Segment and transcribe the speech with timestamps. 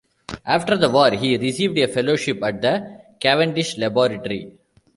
[0.47, 4.51] After the war, he received a fellowship at the Cavendish Laboratory.